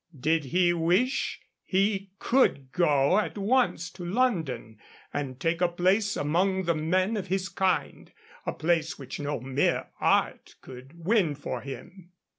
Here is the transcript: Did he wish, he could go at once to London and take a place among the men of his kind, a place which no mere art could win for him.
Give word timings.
Did 0.19 0.45
he 0.45 0.73
wish, 0.73 1.41
he 1.63 2.09
could 2.17 2.71
go 2.71 3.19
at 3.19 3.37
once 3.37 3.91
to 3.91 4.03
London 4.03 4.79
and 5.13 5.39
take 5.39 5.61
a 5.61 5.67
place 5.67 6.17
among 6.17 6.63
the 6.63 6.73
men 6.73 7.15
of 7.17 7.27
his 7.27 7.47
kind, 7.49 8.11
a 8.43 8.51
place 8.51 8.97
which 8.97 9.19
no 9.19 9.39
mere 9.39 9.89
art 9.99 10.55
could 10.63 11.05
win 11.05 11.35
for 11.35 11.61
him. 11.61 12.13